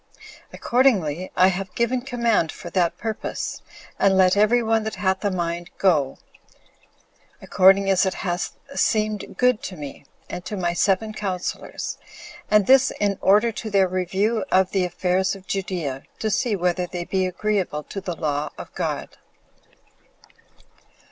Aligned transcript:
Accordingly, 0.51 1.31
I 1.37 1.49
have 1.49 1.75
given 1.75 2.01
command 2.01 2.51
for 2.51 2.71
that 2.71 2.97
purpose; 2.97 3.61
and 3.99 4.17
let 4.17 4.35
every 4.35 4.63
one 4.63 4.81
that 4.81 4.95
hath 4.95 5.23
a 5.23 5.29
mind 5.29 5.69
go, 5.77 6.17
according 7.39 7.87
as 7.87 8.03
it 8.07 8.15
hath 8.15 8.57
seemed 8.73 9.37
good 9.37 9.61
to 9.61 9.77
me, 9.77 10.05
and 10.27 10.43
to 10.43 10.57
my 10.57 10.73
seven 10.73 11.13
counselors, 11.13 11.99
and 12.49 12.65
this 12.65 12.91
in 12.99 13.19
order 13.21 13.51
to 13.51 13.69
their 13.69 13.87
review 13.87 14.43
of 14.51 14.71
the 14.71 14.85
affairs 14.85 15.35
of 15.35 15.45
Judea, 15.45 16.01
to 16.17 16.31
see 16.31 16.55
whether 16.55 16.87
they 16.87 17.05
be 17.05 17.27
agreeable 17.27 17.83
to 17.83 18.01
the 18.01 18.15
law 18.15 18.49
of 18.57 18.73
God. 18.73 19.17